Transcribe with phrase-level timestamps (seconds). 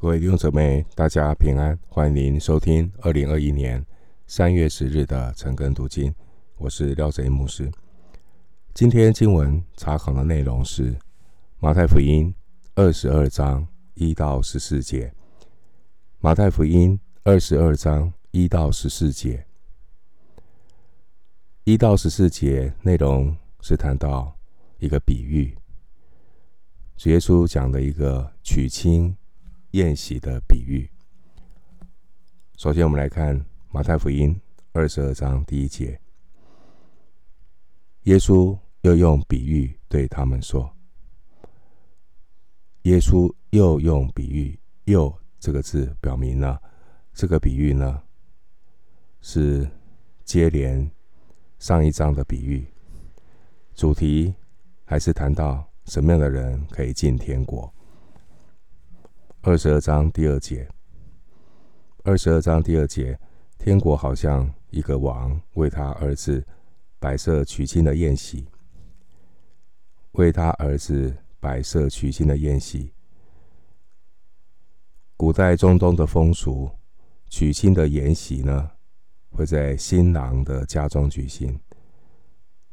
[0.00, 3.84] 各位弟兄姊妹，大家平安，欢迎您收听二零二一年
[4.28, 6.14] 三月十日的晨更读经。
[6.56, 7.68] 我是廖贼牧师。
[8.72, 10.96] 今天经文查考的内容是
[11.58, 12.32] 马太福音
[12.76, 15.12] 二十二章一到十四节。
[16.20, 19.44] 马太福音二十二章一到十四节，
[21.64, 24.32] 一到十四节内容是谈到
[24.78, 25.58] 一个比喻，
[26.96, 29.12] 主耶稣讲的一个娶亲
[29.72, 30.90] 宴席的比喻。
[32.56, 34.40] 首先，我们来看马太福音
[34.72, 36.00] 二十二章第一节。
[38.04, 40.74] 耶稣又用比喻对他们说
[42.82, 46.60] ：“耶稣又用比喻，又这个字表明了
[47.12, 48.02] 这个比喻呢
[49.20, 49.68] 是
[50.24, 50.90] 接连
[51.58, 52.66] 上一章的比喻，
[53.74, 54.34] 主题
[54.84, 57.70] 还是谈到什么样的人可以进天国。”
[59.48, 60.68] 二十二章第二节，
[62.04, 63.18] 二十二章第二节，
[63.56, 66.46] 天国好像一个王为他儿子
[66.98, 68.46] 摆设娶亲的宴席，
[70.12, 72.92] 为他儿子摆设娶亲的宴席。
[75.16, 76.70] 古代中东的风俗，
[77.30, 78.70] 娶亲的宴席呢，
[79.30, 81.58] 会在新郎的家中举行，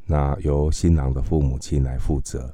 [0.05, 2.53] 那由新郎的父母亲来负责。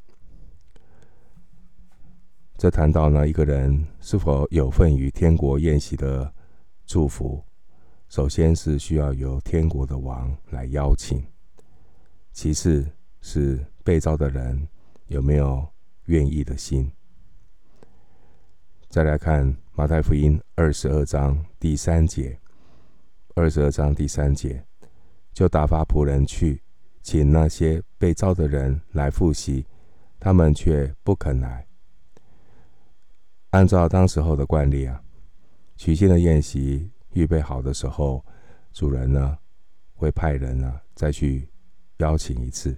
[2.62, 6.32] 这谈到呢，一个人是否有份于天国宴席的
[6.86, 7.44] 祝福，
[8.08, 11.26] 首先是需要由天国的王来邀请，
[12.32, 12.88] 其次
[13.20, 14.68] 是被召的人
[15.08, 15.68] 有没有
[16.06, 16.88] 愿意的心。
[18.92, 22.40] 再来看马太福音二十二章第三节，
[23.34, 24.64] 二十二章第三节，
[25.34, 26.62] 就打发仆人去
[27.02, 29.66] 请那些被召的人来赴席，
[30.20, 31.71] 他们却不肯来。
[33.52, 35.02] 按照当时候的惯例啊，
[35.76, 38.26] 娶亲的宴席预备好的时候，
[38.72, 39.38] 主人呢
[39.94, 41.48] 会派人呢再去
[41.98, 42.76] 邀请一次。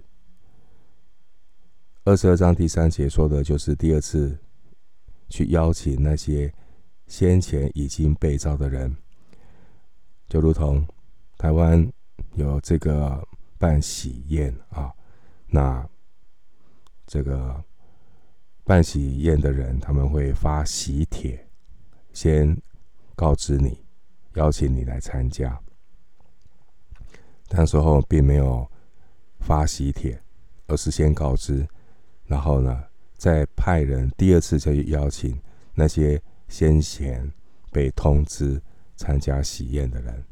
[2.04, 4.36] 二十二章第三节说的就是第二次
[5.28, 6.52] 去邀请那些
[7.06, 8.94] 先前已经被召的人，
[10.28, 10.84] 就如同
[11.38, 11.88] 台湾
[12.34, 13.26] 有这个
[13.58, 14.92] 办喜宴啊，
[15.46, 15.88] 那
[17.06, 17.64] 这个。
[18.64, 21.46] 办喜宴的人，他们会发喜帖，
[22.14, 22.56] 先
[23.14, 23.78] 告知你，
[24.34, 25.60] 邀请你来参加。
[27.50, 28.66] 那时候并没有
[29.38, 30.18] 发喜帖，
[30.66, 31.68] 而是先告知，
[32.24, 32.84] 然后呢，
[33.18, 35.38] 再派人第二次再去邀请
[35.74, 37.30] 那些先前
[37.70, 38.60] 被通知
[38.96, 40.24] 参加喜宴的人。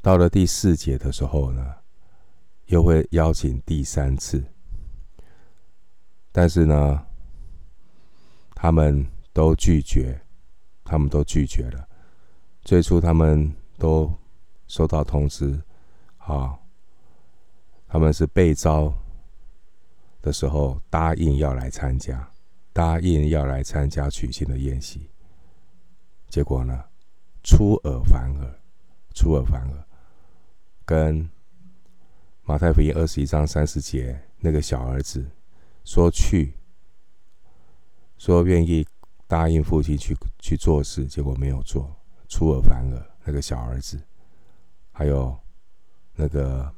[0.00, 1.74] 到了第四节的时候呢，
[2.66, 4.42] 又会邀请第三次。
[6.32, 7.06] 但是呢，
[8.54, 10.20] 他们都拒绝，
[10.84, 11.88] 他们都拒绝了。
[12.62, 14.12] 最初他们都
[14.68, 15.60] 收到通知，
[16.18, 16.56] 啊，
[17.88, 18.94] 他们是被招
[20.22, 22.30] 的时候答应要来参加，
[22.72, 25.10] 答应要来参加娶亲的宴席。
[26.28, 26.84] 结果呢，
[27.42, 28.60] 出尔反尔，
[29.14, 29.84] 出尔反尔，
[30.84, 31.28] 跟
[32.44, 35.24] 马太福音二十一章三十节那个小儿子。
[35.84, 36.54] 说去，
[38.18, 38.86] 说愿意
[39.26, 41.94] 答应父亲去去做事，结果没有做，
[42.28, 43.06] 出尔反尔。
[43.22, 44.00] 那个小儿子，
[44.90, 45.38] 还有
[46.14, 46.74] 那个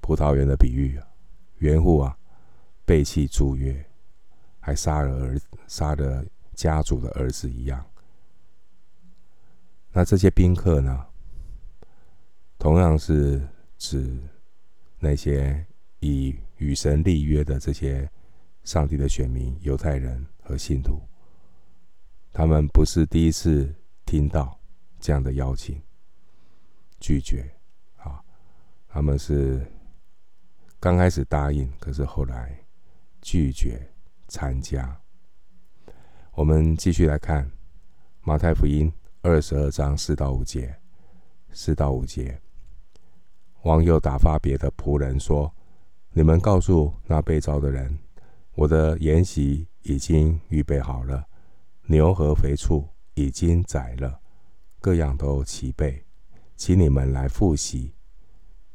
[0.00, 1.08] 葡萄园的比喻啊，
[1.56, 2.16] 园户啊，
[2.84, 3.84] 背弃租约，
[4.60, 7.84] 还杀了儿杀了家族的儿子一样。
[9.90, 11.06] 那这些宾客呢，
[12.58, 13.48] 同样是
[13.78, 14.20] 指
[14.98, 15.66] 那些
[16.06, 18.06] 以与神立约的这些
[18.62, 21.00] 上帝的选民、犹太人和信徒，
[22.30, 24.60] 他们不是第一次听到
[25.00, 25.80] 这样的邀请，
[27.00, 27.50] 拒绝
[27.96, 28.22] 啊，
[28.86, 29.66] 他们是
[30.78, 32.54] 刚开始答应，可是后来
[33.22, 33.90] 拒绝
[34.28, 35.00] 参加。
[36.32, 37.50] 我们继续来看
[38.20, 38.92] 马太福音
[39.22, 40.76] 二十二章四到五节，
[41.50, 42.38] 四到五节，
[43.62, 45.50] 王又打发别的仆人说。
[46.16, 47.98] 你们告诉那被召的人，
[48.54, 51.26] 我的筵席已经预备好了，
[51.86, 54.20] 牛和肥畜已经宰了，
[54.80, 56.06] 各样都齐备，
[56.56, 57.92] 请你们来赴席。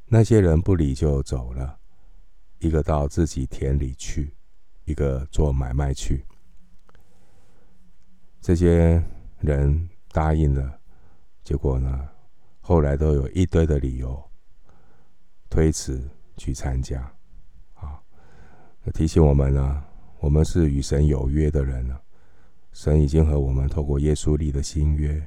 [0.05, 1.79] 那些人不理就走了，
[2.57, 4.35] 一个到自己田里去，
[4.83, 6.25] 一个做买卖去。
[8.41, 9.01] 这些
[9.39, 10.77] 人答应了，
[11.41, 12.09] 结果呢，
[12.59, 14.21] 后来都有一堆的理由
[15.49, 16.05] 推辞
[16.35, 17.09] 去参加。
[18.93, 19.83] 提醒我们呢，
[20.19, 21.97] 我们是与神有约的人呢，
[22.71, 25.21] 神已经和我们透过耶稣立的新约。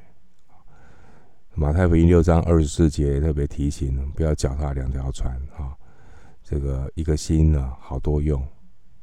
[1.54, 5.76] 马太福音六章二十四节特别提醒，不要脚踏两条船啊！
[6.42, 8.42] 这个一个心呢，好多用，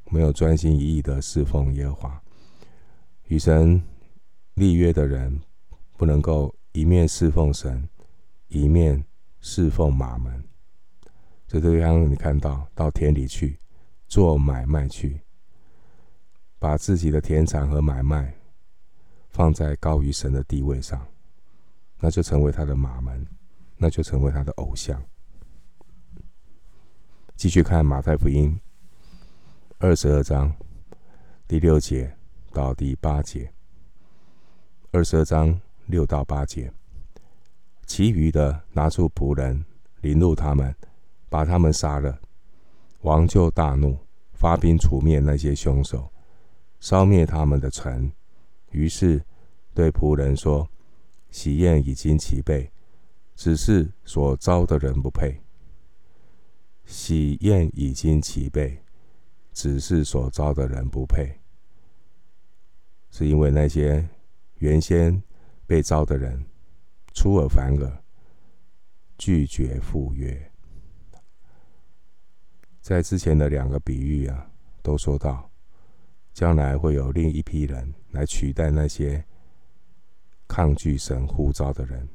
[0.09, 2.21] 没有专心一意的侍奉耶和华。
[3.27, 3.81] 与神
[4.55, 5.39] 立约的人，
[5.95, 7.87] 不能够一面侍奉神，
[8.47, 9.05] 一面
[9.41, 10.43] 侍奉马门。
[11.47, 13.57] 这就让你看到，到田里去
[14.09, 15.21] 做买卖去，
[16.57, 18.33] 把自己的田产和买卖
[19.29, 21.07] 放在高于神的地位上。
[21.99, 23.27] 那就成为他的马门，
[23.77, 24.99] 那就成为他的偶像。
[27.35, 28.59] 继续看马太福音
[29.77, 30.53] 二十二章
[31.47, 32.15] 第六节
[32.51, 33.53] 到第八节，
[34.91, 36.73] 二十二章六到八节，
[37.85, 39.63] 其余的拿出仆人，
[40.01, 40.73] 凌辱他们，
[41.29, 42.19] 把他们杀了。
[43.01, 43.97] 王就大怒，
[44.33, 46.11] 发兵除灭那些凶手，
[46.79, 48.11] 烧灭他们的城。
[48.71, 49.23] 于是
[49.73, 50.69] 对仆人说。
[51.31, 52.71] 喜宴已经齐备，
[53.35, 55.39] 只是所招的人不配。
[56.85, 58.83] 喜宴已经齐备，
[59.53, 61.39] 只是所招的人不配，
[63.11, 64.09] 是因为那些
[64.55, 65.21] 原先
[65.67, 66.43] 被招的人
[67.13, 68.03] 出尔反尔，
[69.15, 70.48] 拒绝赴约。
[72.81, 74.49] 在之前的两个比喻啊，
[74.81, 75.49] 都说到，
[76.33, 79.23] 将来会有另一批人来取代那些。
[80.51, 82.09] 抗拒神呼召的人，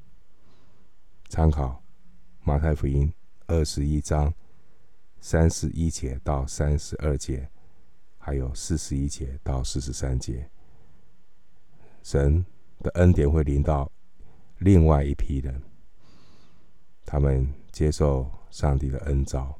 [1.28, 1.80] 参考
[2.42, 3.14] 马太福音
[3.46, 4.34] 二十一章
[5.20, 7.48] 三十一节到三十二节，
[8.18, 10.50] 还有四十一节到四十三节，
[12.02, 12.44] 神
[12.80, 13.88] 的恩典会临到
[14.58, 15.62] 另外一批人，
[17.06, 19.56] 他们接受上帝的恩召，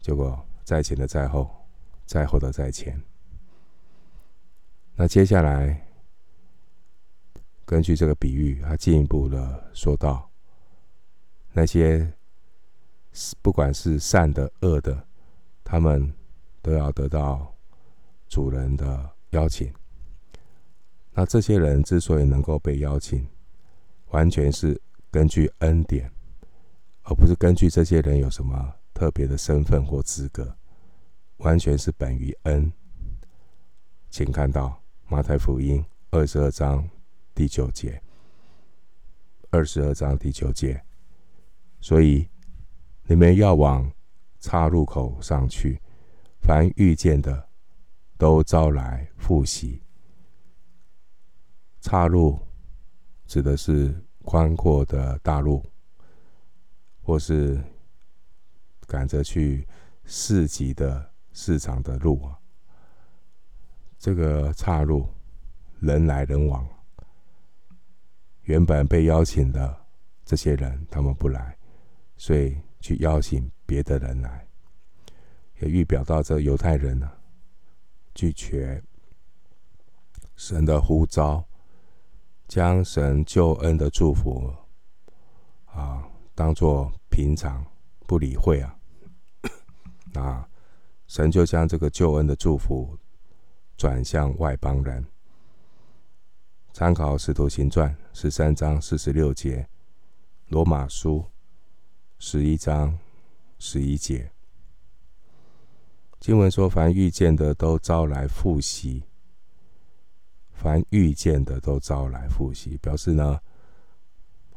[0.00, 1.48] 结果在前的在后，
[2.06, 3.00] 在后的在前。
[4.96, 5.86] 那接下来。
[7.66, 10.28] 根据这个比喻，他进一步的说道：
[11.52, 12.12] 那些
[13.40, 15.06] 不管是善的、恶的，
[15.62, 16.12] 他们
[16.62, 17.54] 都要得到
[18.26, 19.72] 主人的邀请。
[21.12, 23.24] 那这些人之所以能够被邀请，
[24.08, 26.10] 完全是根据恩典，
[27.04, 30.54] 而不是根据这些人有什么特别的身份或资格，
[31.38, 32.70] 完全是本于恩。
[34.10, 36.86] 请看到马太福音二十二章。
[37.34, 38.02] 第九节，
[39.48, 40.84] 二十二章第九节，
[41.80, 42.28] 所以
[43.04, 43.90] 你们要往
[44.38, 45.80] 岔路口上去，
[46.42, 47.48] 凡遇见的
[48.18, 49.80] 都招来复习。
[51.80, 52.38] 岔路
[53.26, 55.64] 指的是宽阔的大路，
[57.00, 57.58] 或是
[58.90, 59.64] 赶着去
[60.04, 62.36] 市集的市场的路啊。
[63.96, 65.08] 这个岔路，
[65.78, 66.68] 人来人往。
[68.42, 69.86] 原本被邀请的
[70.24, 71.56] 这些人，他们不来，
[72.16, 74.44] 所以去邀请别的人来，
[75.60, 77.16] 也预表到这犹太人呢、啊，
[78.12, 78.82] 拒绝
[80.34, 81.44] 神的呼召，
[82.48, 84.52] 将神救恩的祝福
[85.66, 86.02] 啊
[86.34, 87.64] 当做平常
[88.08, 88.76] 不理会啊，
[90.12, 90.46] 那
[91.06, 92.98] 神就将这个救恩的祝福
[93.76, 95.04] 转向外邦人。
[96.72, 99.62] 参考《使徒行传》十三章四十六节，
[100.48, 101.18] 《罗马书》
[102.18, 102.96] 十一章
[103.58, 104.30] 十一节。
[106.20, 109.02] 经文说：“凡遇见的都招来复席，
[110.52, 113.40] 凡遇见的都招来复习。”表示呢，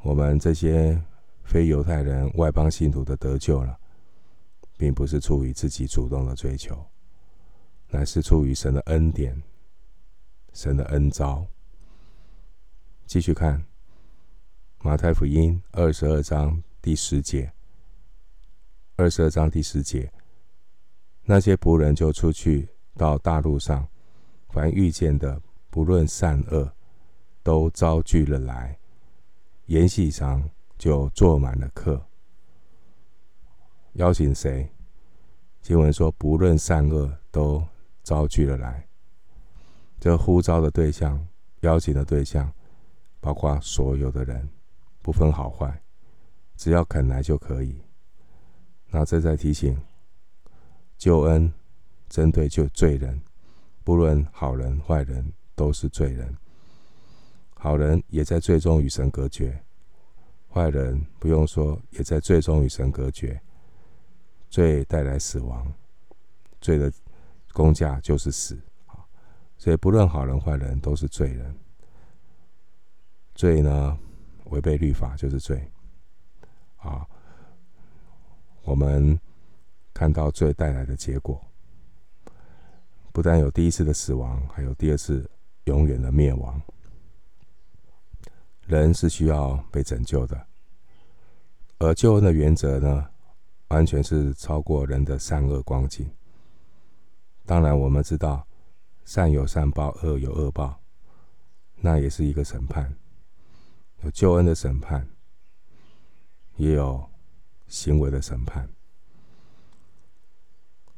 [0.02, 1.02] 我们这些
[1.44, 3.80] 非犹太人、外邦信徒的得救了，
[4.84, 6.86] 并不是出于自己主动的追求，
[7.88, 9.42] 乃是出于神的恩典、
[10.52, 11.48] 神的恩召。
[13.06, 13.64] 继续看
[14.80, 17.50] 马太福音二十二章第十节。
[18.98, 20.12] 二十二章第十节，
[21.24, 23.88] 那些仆人就出去到大路上，
[24.50, 26.70] 凡遇见的，不论善恶，
[27.42, 28.78] 都招聚了来，
[29.68, 32.06] 筵席上就坐满了客。
[33.94, 34.70] 邀请谁？
[35.62, 37.64] 经文说，不论善恶，都
[38.04, 38.86] 招聚了来。
[40.00, 41.26] 这呼召的对象，
[41.62, 42.52] 邀请的对象。
[43.22, 44.50] 包括所有的人，
[45.02, 45.82] 不分好坏，
[46.58, 47.82] 只要肯来就可以。
[48.90, 49.80] 那这在提醒，
[50.98, 51.50] 救恩
[52.10, 53.22] 针对就罪人，
[53.82, 56.36] 不论好人坏人都是罪人。
[57.54, 59.58] 好人也在最终与神隔绝，
[60.50, 63.42] 坏人不用说，也在最终与神隔绝。
[64.54, 65.74] 罪带来死亡，
[66.62, 66.94] 罪的
[67.54, 68.56] 工价就是死。
[69.58, 71.56] 所以不论好人坏人都是罪人。
[73.34, 73.98] 罪呢，
[74.52, 75.68] 违背律法就是罪。
[76.78, 77.04] 啊，
[78.62, 79.20] 我们
[79.92, 81.44] 看到罪带来的结果，
[83.12, 85.28] 不但有第一次的死亡，还有第二次
[85.64, 86.62] 永远的灭亡。
[88.68, 90.46] 人是需要被拯救的，
[91.80, 93.10] 而救恩的原则呢，
[93.74, 96.08] 完全是超过人的善恶光景。
[97.44, 98.46] 当然，我们知道
[99.04, 100.80] 善有善报，恶有恶报，
[101.78, 102.96] 那也是一个审判，
[104.04, 105.08] 有救恩的审判，
[106.56, 107.04] 也有
[107.68, 108.70] 行为的审判。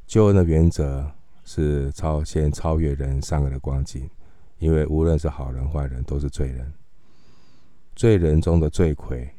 [0.06, 1.10] 救恩的原则
[1.46, 4.10] 是超先超越人善恶的光景，
[4.60, 6.74] 因为无论是好人坏人，都是罪人。
[7.96, 9.34] 罪人中的罪魁，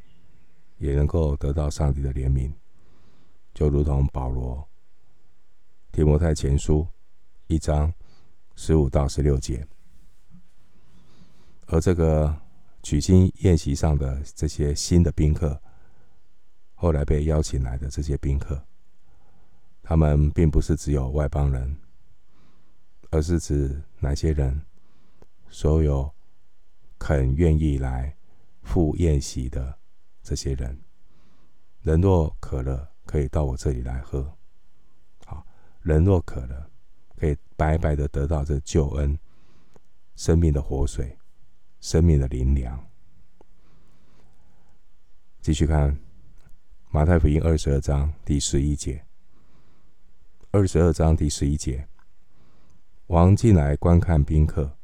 [0.79, 2.51] 也能够得到上帝的怜悯，
[3.57, 4.69] 就如同保罗
[5.91, 6.87] 提摩太前书
[7.47, 7.91] 一章
[8.55, 9.67] 十五到十六节。
[11.65, 12.39] 而这个
[12.83, 15.59] 娶亲宴席上的这些新的宾客，
[16.75, 18.63] 后来被邀请来的这些宾客，
[19.81, 21.75] 他们并不是只有外邦人，
[23.09, 24.61] 而是指哪些人？
[25.49, 26.13] 所有
[26.99, 28.15] 肯愿意来。
[28.61, 29.79] 赴宴席的
[30.21, 30.79] 这些人，
[31.81, 34.31] 人若渴了，可以到我这里来喝。
[35.25, 35.43] 好，
[35.81, 36.69] 人若渴了，
[37.15, 39.17] 可以白白的得到这救恩、
[40.15, 41.17] 生命的活水、
[41.79, 42.85] 生命的灵粮。
[45.41, 45.97] 继续看
[46.89, 49.03] 马太福音二十二章第十一节。
[50.51, 51.87] 二十二章第十一节，
[53.07, 54.77] 王进来观看宾客，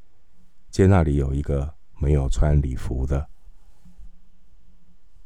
[0.69, 3.29] 见那里有一个没有穿礼服的。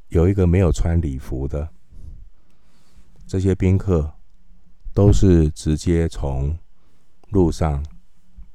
[0.10, 1.70] 有一个没有穿礼服的，
[3.28, 4.12] 这些宾客
[4.94, 6.58] 都是直接从
[7.30, 7.86] 路上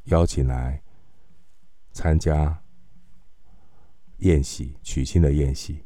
[0.04, 0.82] 邀请来
[1.92, 2.58] 参加
[4.20, 5.84] 宴席、娶亲的宴席，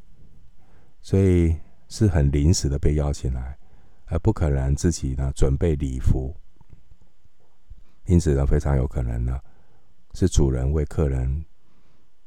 [1.00, 1.56] 所以
[1.88, 3.58] 是很临时的被邀请来，
[4.04, 6.32] 而不可能自己呢准备礼服。
[8.06, 9.40] 因此呢，非常有可能呢
[10.14, 11.44] 是主人为客人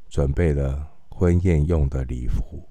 [0.10, 2.69] 准备了婚宴用的礼服。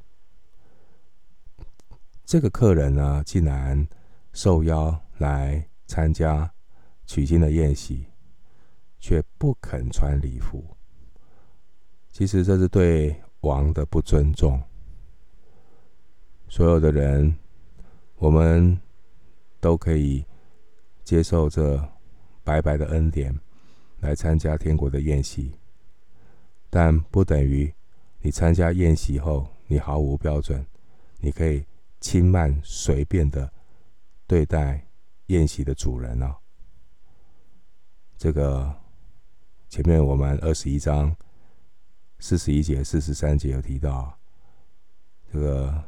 [2.28, 3.88] 这个客人呢，竟然
[4.34, 6.52] 受邀来参加
[7.06, 8.04] 娶亲的宴席，
[9.00, 10.62] 却不肯穿礼服。
[12.12, 14.62] 其实这是对王的不尊重。
[16.50, 17.34] 所有的人，
[18.16, 18.78] 我们
[19.58, 20.22] 都可以
[21.04, 21.82] 接受这
[22.44, 23.34] 白白的恩典，
[24.00, 25.52] 来参加天国的宴席，
[26.68, 27.72] 但不等于
[28.20, 30.62] 你参加宴席后，你毫无标准，
[31.20, 31.64] 你可以。
[32.00, 33.52] 轻慢随便的
[34.26, 34.86] 对待
[35.26, 36.38] 宴席的主人啊，
[38.16, 38.72] 这个
[39.68, 41.14] 前面我们二十一章
[42.20, 44.16] 四十一节、四十三节有提到，
[45.32, 45.84] 这个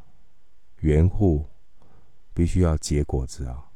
[0.81, 1.47] 园户
[2.35, 3.71] 必须要结果子啊，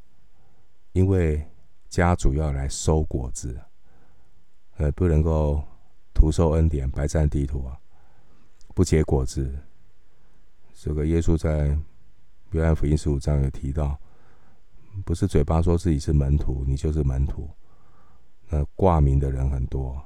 [0.92, 1.46] 因为
[1.88, 3.58] 家主要来收果子，
[4.76, 5.62] 呃，不能够
[6.12, 7.78] 徒受恩典、白占地土啊，
[8.74, 9.56] 不结果子，
[10.74, 11.78] 这个耶稣在。
[12.54, 13.98] 约翰福音十五章有提到，
[15.04, 17.50] 不是嘴巴说自己是门徒，你就是门徒。
[18.48, 20.00] 那挂名的人很多。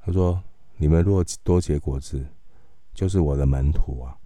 [0.00, 0.42] 他说
[0.76, 2.26] ：“你们若多结果子，
[2.92, 4.18] 就是我的门徒啊。”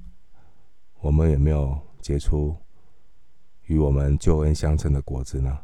[1.00, 2.56] 我们有没有结出
[3.66, 5.58] 与我们救恩相称的果子呢？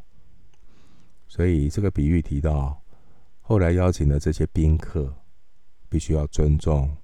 [1.26, 2.78] 所以这个比喻提到，
[3.40, 5.16] 后来邀请的这些宾客，
[5.88, 6.94] 必须要尊重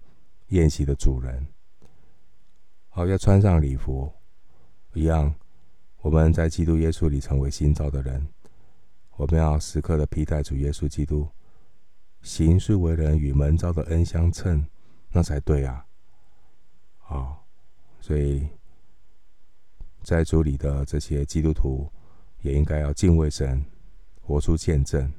[0.49, 1.47] 宴席的主人，
[2.91, 4.13] 好，要穿上礼服。
[4.93, 5.33] 一样，
[6.01, 8.27] 我们在基督耶稣里成为新造的人，
[9.17, 11.29] 我们要时刻的披戴主耶稣基督，
[12.23, 14.67] 行事为人与蒙召的恩相称，
[15.13, 15.87] 那才对啊！
[16.99, 17.47] 好，
[18.01, 18.49] 所以
[20.03, 21.89] 在主里的这些基督徒
[22.43, 23.65] 也应该要敬畏神，
[24.21, 25.13] 活出见证。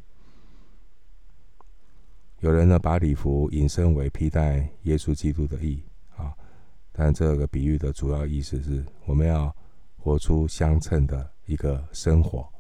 [2.40, 5.82] 有人呢把礼服引申为披戴耶稣基督的义
[6.18, 6.34] 啊，
[6.92, 9.56] 但这个比喻的主要意思是我们要。
[10.04, 12.52] 活出相称的一个生活。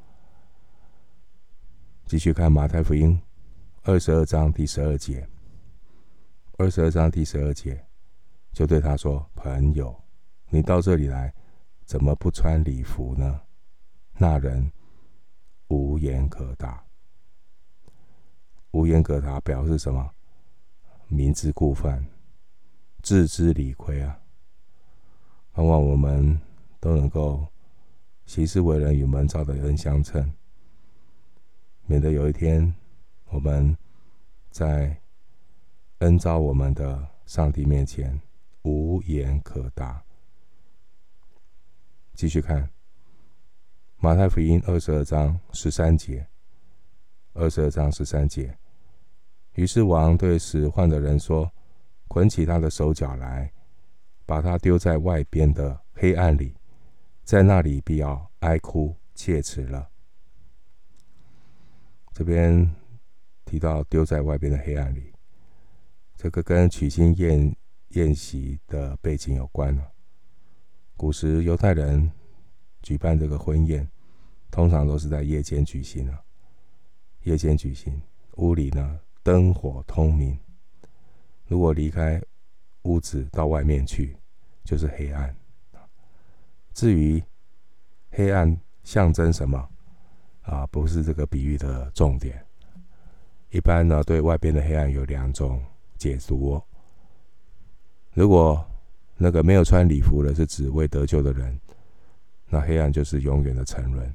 [2.05, 3.19] 继续看马太福音
[3.81, 5.27] 二十二章第十二节。
[6.59, 7.83] 二十二章第十二节，
[8.53, 9.99] 就对他说：“朋友，
[10.49, 11.33] 你到这里来，
[11.83, 13.41] 怎么不穿礼服呢？”
[14.19, 14.71] 那人
[15.69, 16.85] 无言可答。
[18.69, 20.11] 无言可答表示什么？
[21.07, 22.05] 明知故犯，
[23.01, 24.19] 自知理亏啊！
[25.53, 26.39] 盼望我们。
[26.81, 27.47] 都能够
[28.25, 30.33] 行事为人与蒙召的人相称，
[31.85, 32.73] 免得有一天
[33.29, 33.77] 我们
[34.49, 34.99] 在
[35.99, 38.19] 恩召我们的上帝面前
[38.63, 40.03] 无言可答。
[42.13, 42.69] 继续看
[43.97, 46.27] 马太福音二十二章十三节，
[47.33, 48.57] 二十二章十三节。
[49.53, 51.51] 于是王对使唤的人说
[52.09, 53.51] ：“捆起他的手脚来，
[54.25, 56.55] 把他丢在外边的黑暗里，
[57.31, 59.89] 在那里必要哀哭切齿了。”
[62.11, 62.69] 这边
[63.45, 65.13] 提到丢在外边的黑暗里，
[66.17, 67.55] 这个跟娶亲宴
[67.91, 69.93] 宴席的背景有关了。
[70.97, 72.11] 古时犹太人
[72.81, 73.89] 举办这个婚宴，
[74.51, 76.25] 通常都是在夜间举行的。
[77.23, 78.01] 夜间举行，
[78.35, 80.37] 屋里呢，灯火通明。
[81.45, 82.21] 如果离开
[82.81, 84.17] 屋子到外面去，
[84.65, 85.33] 就是黑暗。
[86.73, 87.23] 至于
[88.11, 89.69] 黑暗象征什么
[90.41, 90.65] 啊？
[90.67, 92.43] 不是这个比喻的重点。
[93.49, 95.61] 一般呢，对外边的黑暗有两种
[95.97, 96.63] 解读哦。
[98.13, 98.65] 如果
[99.17, 101.59] 那个没有穿礼服的是指未得救的人，
[102.47, 104.13] 那黑暗就是永远的沉沦。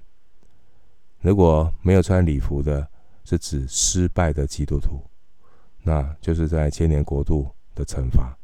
[1.21, 2.89] 如果没有穿礼服的，
[3.25, 5.03] 是指失败的基督徒，
[5.83, 8.37] 那就是在千年国度的惩罚。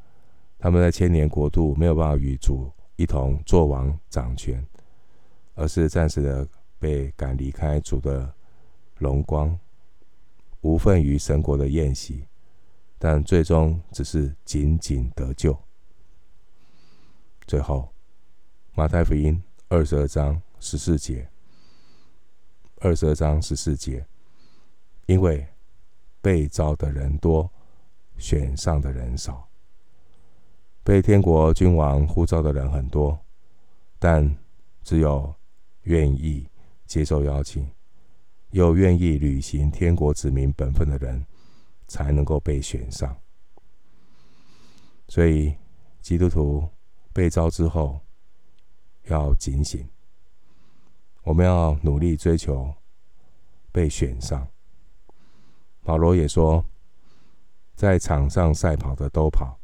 [0.58, 4.64] 他们在千年国度没有办法与主一同作王掌权，
[5.54, 6.46] 而是暂时的
[6.78, 8.32] 被赶离开主的
[8.94, 9.58] 荣光，
[10.60, 12.24] 无份于神国的宴席，
[13.00, 15.58] 但最终只是仅仅得救。
[17.44, 17.92] 最后，
[18.72, 21.28] 马太福音二十二章十四节，
[22.78, 24.06] 二十二章十四节。
[25.06, 25.44] 因为
[26.20, 27.50] 被召的人多，
[28.16, 29.48] 选上的人少。
[30.84, 33.18] 被天国君王呼召的人很多，
[33.98, 34.36] 但
[34.82, 35.32] 只有
[35.82, 36.46] 愿意
[36.86, 37.68] 接受邀请，
[38.50, 41.24] 又愿意履行天国子民本分的人，
[41.86, 43.16] 才能够被选上。
[45.08, 45.54] 所以，
[46.00, 46.68] 基督徒
[47.12, 48.00] 被召之后，
[49.04, 49.88] 要警醒，
[51.22, 52.74] 我们要努力追求
[53.70, 54.48] 被选上。
[55.84, 56.64] 保罗也说，
[57.76, 59.58] 在场上赛跑的都跑，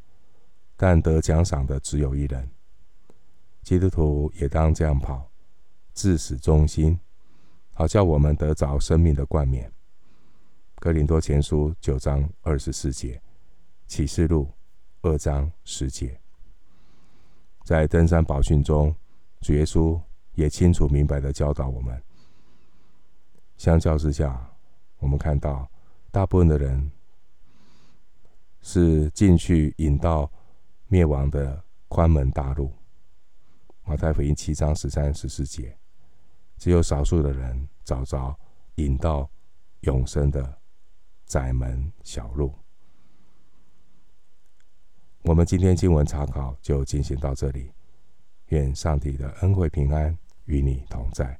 [0.78, 2.48] 但得奖赏的只有一人。
[3.62, 5.30] 基督徒也当这样跑，
[5.92, 6.98] 至死忠心，
[7.74, 9.70] 好叫我们得着生命的冠冕。
[10.76, 13.20] 哥林多前书九章二十四节，
[13.86, 14.48] 启示录
[15.02, 16.18] 二章十节，
[17.64, 18.94] 在登山宝训中，
[19.40, 20.00] 主耶稣
[20.34, 22.00] 也清楚明白的教导我们。
[23.56, 24.50] 相较之下，
[25.00, 25.68] 我们看到。
[26.10, 26.90] 大部分的人
[28.62, 30.28] 是进去引到
[30.90, 32.72] 灭亡的宽门大路，
[33.84, 35.76] 马太福音七章十三、十四节，
[36.56, 38.34] 只有少数的人找着
[38.76, 39.30] 引到
[39.80, 40.58] 永生的
[41.26, 42.54] 窄门小路。
[45.24, 47.70] 我们今天经文查考就进行到这里，
[48.46, 51.38] 愿上帝的恩惠平安与你同在。